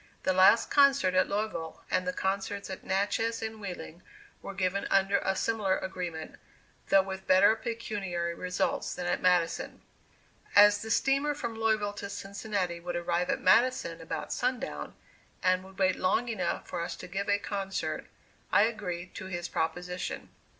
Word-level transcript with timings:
The 0.23 0.33
last 0.33 0.71
concert 0.71 1.13
at 1.13 1.29
Louisville, 1.29 1.83
and 1.91 2.07
the 2.07 2.11
concerts 2.11 2.71
at 2.71 2.83
Natchez 2.83 3.43
and 3.43 3.61
Wheeling 3.61 4.01
were 4.41 4.55
given 4.55 4.87
under 4.89 5.19
a 5.19 5.35
similar 5.35 5.77
agreement, 5.77 6.39
though 6.89 7.03
with 7.03 7.27
better 7.27 7.55
pecuniary 7.55 8.33
results 8.33 8.95
than 8.95 9.05
at 9.05 9.21
Madison. 9.21 9.83
As 10.55 10.81
the 10.81 10.89
steamer 10.89 11.35
from 11.35 11.53
Louisville 11.55 11.93
to 11.93 12.09
Cincinnati 12.09 12.79
would 12.79 12.95
arrive 12.95 13.29
at 13.29 13.41
Madison 13.41 14.01
about 14.01 14.33
sundown, 14.33 14.95
and 15.43 15.63
would 15.63 15.77
wait 15.77 15.95
long 15.95 16.29
enough 16.29 16.65
for 16.67 16.81
us 16.81 16.95
to 16.95 17.07
give 17.07 17.29
a 17.29 17.37
concert, 17.37 18.07
I 18.51 18.63
agreed 18.63 19.13
to 19.13 19.27
his 19.27 19.47
proposition. 19.47 20.29